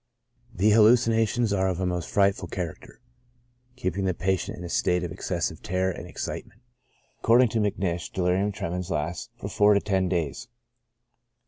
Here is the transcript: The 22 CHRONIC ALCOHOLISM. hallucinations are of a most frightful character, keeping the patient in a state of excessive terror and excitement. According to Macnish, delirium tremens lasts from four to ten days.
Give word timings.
The 0.51 0.71
22 0.71 0.73
CHRONIC 0.73 0.73
ALCOHOLISM. 0.73 0.85
hallucinations 1.11 1.53
are 1.53 1.67
of 1.67 1.79
a 1.79 1.85
most 1.85 2.09
frightful 2.09 2.47
character, 2.47 3.01
keeping 3.75 4.05
the 4.05 4.15
patient 4.15 4.57
in 4.57 4.63
a 4.63 4.69
state 4.69 5.03
of 5.03 5.11
excessive 5.11 5.61
terror 5.61 5.91
and 5.91 6.07
excitement. 6.07 6.59
According 7.19 7.49
to 7.49 7.59
Macnish, 7.59 8.09
delirium 8.11 8.51
tremens 8.51 8.89
lasts 8.89 9.29
from 9.37 9.49
four 9.49 9.75
to 9.75 9.79
ten 9.79 10.09
days. 10.09 10.47